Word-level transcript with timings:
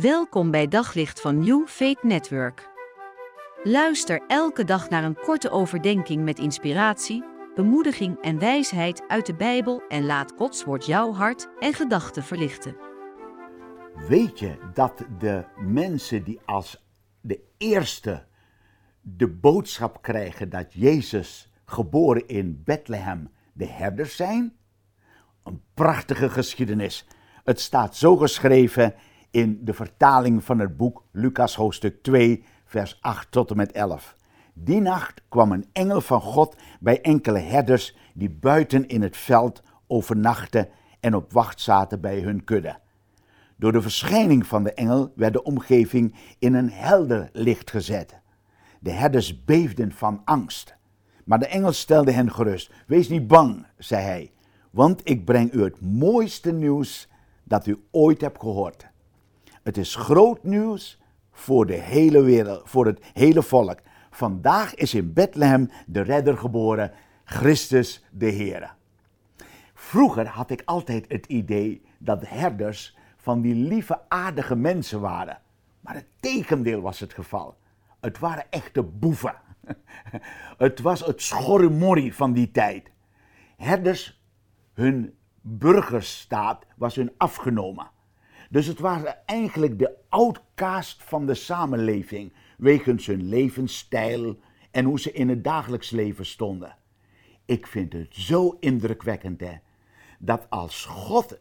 Welkom 0.00 0.50
bij 0.50 0.68
Daglicht 0.68 1.20
van 1.20 1.38
New 1.38 1.66
Faith 1.66 2.02
Network. 2.02 2.68
Luister 3.62 4.22
elke 4.26 4.64
dag 4.64 4.88
naar 4.88 5.04
een 5.04 5.14
korte 5.14 5.50
overdenking 5.50 6.24
met 6.24 6.38
inspiratie, 6.38 7.24
bemoediging 7.54 8.20
en 8.20 8.38
wijsheid 8.38 9.08
uit 9.08 9.26
de 9.26 9.34
Bijbel 9.34 9.82
en 9.88 10.04
laat 10.04 10.32
Gods 10.36 10.64
woord 10.64 10.86
jouw 10.86 11.12
hart 11.12 11.48
en 11.58 11.74
gedachten 11.74 12.22
verlichten. 12.22 12.76
Weet 14.08 14.38
je 14.38 14.58
dat 14.74 15.04
de 15.18 15.44
mensen 15.58 16.24
die 16.24 16.40
als 16.44 16.86
de 17.20 17.40
eerste 17.58 18.24
de 19.00 19.28
boodschap 19.28 20.02
krijgen 20.02 20.50
dat 20.50 20.72
Jezus 20.72 21.52
geboren 21.64 22.26
in 22.26 22.62
Bethlehem 22.64 23.28
de 23.52 23.66
herders 23.66 24.16
zijn? 24.16 24.56
Een 25.42 25.62
prachtige 25.74 26.30
geschiedenis. 26.30 27.06
Het 27.44 27.60
staat 27.60 27.96
zo 27.96 28.16
geschreven 28.16 28.94
in 29.36 29.60
de 29.64 29.74
vertaling 29.74 30.44
van 30.44 30.58
het 30.58 30.76
boek 30.76 31.02
Lucas 31.10 31.56
hoofdstuk 31.56 32.02
2, 32.02 32.44
vers 32.64 32.98
8 33.00 33.30
tot 33.30 33.50
en 33.50 33.56
met 33.56 33.72
11. 33.72 34.16
Die 34.52 34.80
nacht 34.80 35.22
kwam 35.28 35.52
een 35.52 35.66
engel 35.72 36.00
van 36.00 36.20
God 36.20 36.56
bij 36.80 37.00
enkele 37.00 37.38
herders 37.38 37.96
die 38.14 38.30
buiten 38.30 38.88
in 38.88 39.02
het 39.02 39.16
veld 39.16 39.62
overnachten 39.86 40.68
en 41.00 41.14
op 41.14 41.32
wacht 41.32 41.60
zaten 41.60 42.00
bij 42.00 42.20
hun 42.20 42.44
kudde. 42.44 42.78
Door 43.56 43.72
de 43.72 43.82
verschijning 43.82 44.46
van 44.46 44.62
de 44.62 44.72
engel 44.72 45.12
werd 45.16 45.32
de 45.32 45.42
omgeving 45.42 46.14
in 46.38 46.54
een 46.54 46.70
helder 46.70 47.28
licht 47.32 47.70
gezet. 47.70 48.20
De 48.80 48.90
herders 48.90 49.44
beefden 49.44 49.92
van 49.92 50.22
angst. 50.24 50.76
Maar 51.24 51.38
de 51.38 51.46
engel 51.46 51.72
stelde 51.72 52.12
hen 52.12 52.32
gerust. 52.32 52.72
Wees 52.86 53.08
niet 53.08 53.26
bang, 53.26 53.66
zei 53.78 54.04
hij, 54.04 54.32
want 54.70 55.00
ik 55.04 55.24
breng 55.24 55.52
u 55.52 55.62
het 55.62 55.80
mooiste 55.80 56.52
nieuws 56.52 57.08
dat 57.44 57.66
u 57.66 57.86
ooit 57.90 58.20
hebt 58.20 58.40
gehoord. 58.40 58.94
Het 59.66 59.76
is 59.76 59.94
groot 59.94 60.42
nieuws 60.42 61.00
voor 61.30 61.66
de 61.66 61.74
hele 61.74 62.22
wereld, 62.22 62.62
voor 62.64 62.86
het 62.86 63.04
hele 63.12 63.42
volk. 63.42 63.78
Vandaag 64.10 64.74
is 64.74 64.94
in 64.94 65.12
Bethlehem 65.12 65.70
de 65.86 66.00
redder 66.00 66.38
geboren, 66.38 66.92
Christus 67.24 68.04
de 68.10 68.26
Heer. 68.26 68.74
Vroeger 69.74 70.26
had 70.26 70.50
ik 70.50 70.62
altijd 70.64 71.04
het 71.08 71.26
idee 71.26 71.82
dat 71.98 72.28
herders 72.28 72.96
van 73.16 73.40
die 73.40 73.54
lieve 73.54 74.00
aardige 74.08 74.56
mensen 74.56 75.00
waren. 75.00 75.40
Maar 75.80 75.94
het 75.94 76.08
tegendeel 76.20 76.80
was 76.80 77.00
het 77.00 77.12
geval. 77.12 77.56
Het 78.00 78.18
waren 78.18 78.50
echte 78.50 78.82
boeven. 78.82 79.34
Het 80.58 80.80
was 80.80 81.06
het 81.06 81.22
schorremorrie 81.22 82.14
van 82.14 82.32
die 82.32 82.50
tijd. 82.50 82.90
Herders, 83.56 84.22
hun 84.72 85.14
burgerstaat 85.40 86.66
was 86.76 86.96
hun 86.96 87.12
afgenomen. 87.16 87.94
Dus 88.50 88.66
het 88.66 88.78
waren 88.78 89.26
eigenlijk 89.26 89.78
de 89.78 89.96
outcast 90.08 91.02
van 91.02 91.26
de 91.26 91.34
samenleving, 91.34 92.32
wegens 92.56 93.06
hun 93.06 93.28
levensstijl 93.28 94.38
en 94.70 94.84
hoe 94.84 95.00
ze 95.00 95.12
in 95.12 95.28
het 95.28 95.44
dagelijks 95.44 95.90
leven 95.90 96.26
stonden. 96.26 96.76
Ik 97.44 97.66
vind 97.66 97.92
het 97.92 98.14
zo 98.14 98.56
indrukwekkend 98.60 99.40
hè, 99.40 99.54
dat 100.18 100.46
als 100.48 100.84
God 100.84 101.38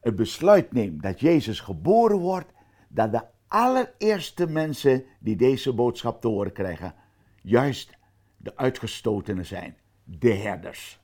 het 0.00 0.16
besluit 0.16 0.72
neemt 0.72 1.02
dat 1.02 1.20
Jezus 1.20 1.60
geboren 1.60 2.18
wordt, 2.18 2.52
dat 2.88 3.12
de 3.12 3.22
allereerste 3.48 4.46
mensen 4.46 5.04
die 5.18 5.36
deze 5.36 5.72
boodschap 5.72 6.20
te 6.20 6.28
horen 6.28 6.52
krijgen, 6.52 6.94
juist 7.42 7.98
de 8.36 8.56
uitgestotenen 8.56 9.46
zijn, 9.46 9.76
de 10.04 10.32
herders. 10.32 11.00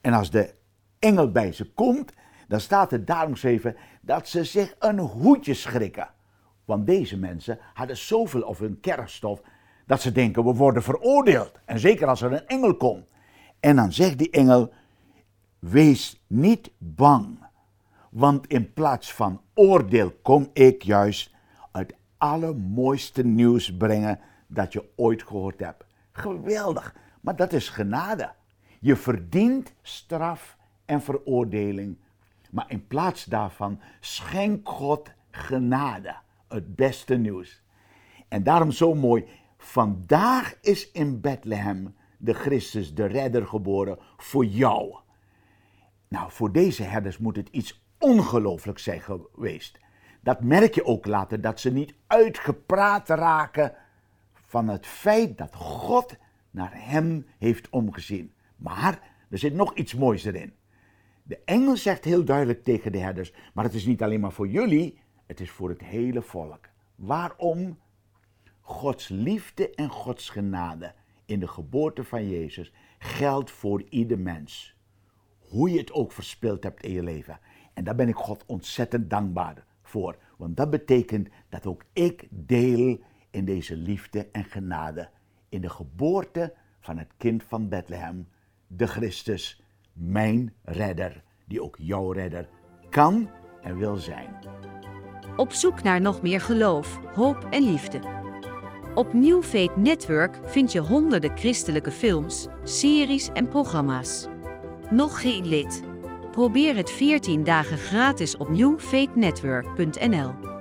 En 0.00 0.12
als 0.12 0.30
de 0.30 0.54
engel 0.98 1.30
bij 1.30 1.52
ze 1.52 1.72
komt, 1.72 2.12
dan 2.48 2.60
staat 2.60 2.90
het 2.90 3.06
daarom 3.06 3.32
geschreven 3.32 3.76
dat 4.00 4.28
ze 4.28 4.44
zich 4.44 4.74
een 4.78 4.98
hoedje 4.98 5.54
schrikken. 5.54 6.08
Want 6.64 6.86
deze 6.86 7.18
mensen 7.18 7.58
hadden 7.74 7.96
zoveel 7.96 8.42
of 8.42 8.58
hun 8.58 8.80
kerfstof 8.80 9.40
dat 9.86 10.00
ze 10.00 10.12
denken 10.12 10.44
we 10.44 10.54
worden 10.54 10.82
veroordeeld. 10.82 11.52
En 11.64 11.78
zeker 11.78 12.06
als 12.06 12.22
er 12.22 12.32
een 12.32 12.46
engel 12.46 12.76
komt. 12.76 13.06
En 13.60 13.76
dan 13.76 13.92
zegt 13.92 14.18
die 14.18 14.30
engel, 14.30 14.72
wees 15.58 16.24
niet 16.26 16.70
bang. 16.78 17.46
Want 18.10 18.46
in 18.46 18.72
plaats 18.72 19.12
van 19.12 19.40
oordeel 19.54 20.12
kom 20.22 20.50
ik 20.52 20.82
juist 20.82 21.34
het 21.72 21.94
allermooiste 22.18 23.24
nieuws 23.24 23.76
brengen 23.76 24.20
dat 24.46 24.72
je 24.72 24.84
ooit 24.96 25.22
gehoord 25.22 25.60
hebt. 25.60 25.84
Geweldig, 26.12 26.94
maar 27.20 27.36
dat 27.36 27.52
is 27.52 27.68
genade. 27.68 28.32
Je 28.80 28.96
verdient 28.96 29.72
straf 29.82 30.56
en 30.84 31.02
veroordeling, 31.02 31.98
maar 32.54 32.70
in 32.70 32.86
plaats 32.86 33.24
daarvan 33.24 33.80
schenkt 34.00 34.68
God 34.68 35.10
genade, 35.30 36.16
het 36.48 36.74
beste 36.74 37.16
nieuws. 37.16 37.62
En 38.28 38.42
daarom 38.42 38.70
zo 38.70 38.94
mooi, 38.94 39.28
vandaag 39.58 40.58
is 40.60 40.90
in 40.90 41.20
Bethlehem 41.20 41.94
de 42.16 42.32
Christus, 42.32 42.94
de 42.94 43.04
redder, 43.04 43.46
geboren 43.46 43.98
voor 44.16 44.44
jou. 44.44 44.96
Nou, 46.08 46.30
voor 46.30 46.52
deze 46.52 46.82
herders 46.82 47.18
moet 47.18 47.36
het 47.36 47.48
iets 47.48 47.84
ongelooflijks 47.98 48.82
zijn 48.82 49.00
geweest. 49.00 49.78
Dat 50.20 50.42
merk 50.42 50.74
je 50.74 50.84
ook 50.84 51.06
later, 51.06 51.40
dat 51.40 51.60
ze 51.60 51.72
niet 51.72 51.94
uitgepraat 52.06 53.08
raken 53.08 53.74
van 54.32 54.68
het 54.68 54.86
feit 54.86 55.38
dat 55.38 55.54
God 55.54 56.16
naar 56.50 56.72
hem 56.74 57.26
heeft 57.38 57.68
omgezien. 57.70 58.32
Maar 58.56 59.00
er 59.30 59.38
zit 59.38 59.54
nog 59.54 59.74
iets 59.74 59.94
moois 59.94 60.24
erin. 60.24 60.54
De 61.26 61.40
engel 61.44 61.76
zegt 61.76 62.04
heel 62.04 62.24
duidelijk 62.24 62.62
tegen 62.62 62.92
de 62.92 62.98
herders: 62.98 63.32
Maar 63.54 63.64
het 63.64 63.74
is 63.74 63.86
niet 63.86 64.02
alleen 64.02 64.20
maar 64.20 64.32
voor 64.32 64.48
jullie, 64.48 64.98
het 65.26 65.40
is 65.40 65.50
voor 65.50 65.68
het 65.68 65.80
hele 65.80 66.22
volk. 66.22 66.68
Waarom? 66.94 67.78
Gods 68.60 69.08
liefde 69.08 69.70
en 69.70 69.88
Gods 69.88 70.28
genade 70.28 70.94
in 71.24 71.40
de 71.40 71.48
geboorte 71.48 72.04
van 72.04 72.28
Jezus 72.28 72.72
geldt 72.98 73.50
voor 73.50 73.82
ieder 73.88 74.18
mens. 74.18 74.76
Hoe 75.38 75.70
je 75.70 75.78
het 75.78 75.92
ook 75.92 76.12
verspeeld 76.12 76.62
hebt 76.62 76.82
in 76.82 76.92
je 76.92 77.02
leven. 77.02 77.38
En 77.72 77.84
daar 77.84 77.94
ben 77.94 78.08
ik 78.08 78.16
God 78.16 78.44
ontzettend 78.46 79.10
dankbaar 79.10 79.64
voor. 79.82 80.16
Want 80.36 80.56
dat 80.56 80.70
betekent 80.70 81.28
dat 81.48 81.66
ook 81.66 81.84
ik 81.92 82.26
deel 82.30 83.00
in 83.30 83.44
deze 83.44 83.76
liefde 83.76 84.28
en 84.32 84.44
genade. 84.44 85.08
In 85.48 85.60
de 85.60 85.70
geboorte 85.70 86.54
van 86.80 86.98
het 86.98 87.12
kind 87.16 87.42
van 87.42 87.68
Bethlehem, 87.68 88.28
de 88.66 88.86
Christus, 88.86 89.63
mijn 89.94 90.54
redder, 90.62 91.22
die 91.46 91.62
ook 91.62 91.76
jouw 91.78 92.12
redder 92.12 92.48
kan 92.90 93.30
en 93.62 93.76
wil 93.76 93.96
zijn. 93.96 94.36
Op 95.36 95.52
zoek 95.52 95.82
naar 95.82 96.00
nog 96.00 96.22
meer 96.22 96.40
geloof, 96.40 97.00
hoop 97.14 97.46
en 97.50 97.62
liefde. 97.62 98.00
Op 98.94 99.12
New 99.12 99.42
Faith 99.42 99.76
Network 99.76 100.38
vind 100.44 100.72
je 100.72 100.80
honderden 100.80 101.36
christelijke 101.36 101.90
films, 101.90 102.46
series 102.64 103.30
en 103.32 103.48
programma's. 103.48 104.26
Nog 104.90 105.20
geen 105.20 105.46
lid? 105.46 105.82
Probeer 106.30 106.76
het 106.76 106.90
14 106.90 107.44
dagen 107.44 107.78
gratis 107.78 108.36
op 108.36 108.48
newfaithnetwork.nl. 108.48 110.53